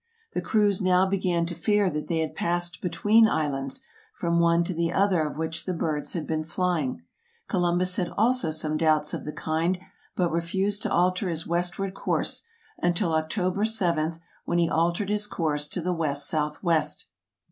The 0.33 0.41
crews 0.41 0.81
now 0.81 1.05
began 1.05 1.45
to 1.45 1.53
fear 1.53 1.87
that 1.91 2.07
they 2.07 2.21
had 2.21 2.33
passed 2.33 2.81
between 2.81 3.27
islands, 3.29 3.83
from 4.15 4.39
one 4.39 4.63
to 4.63 4.73
the 4.73 4.91
other 4.91 5.21
of 5.21 5.37
which 5.37 5.65
the 5.65 5.75
birds 5.75 6.13
had 6.13 6.25
been 6.25 6.43
flying. 6.43 7.03
Columbus 7.47 7.97
had 7.97 8.09
also 8.17 8.49
some 8.49 8.77
doubts 8.77 9.13
of 9.13 9.25
the 9.25 9.31
kind, 9.31 9.77
but 10.15 10.31
refused 10.31 10.81
to 10.81 10.91
alter 10.91 11.29
his 11.29 11.45
west 11.45 11.77
ward 11.77 11.93
course, 11.93 12.41
until 12.79 13.13
October 13.13 13.63
7, 13.63 14.15
when 14.43 14.57
he 14.57 14.67
altered 14.67 15.09
his 15.09 15.27
course 15.27 15.67
to 15.67 15.81
the 15.81 15.93
west 15.93 16.27
southwest. 16.27 17.05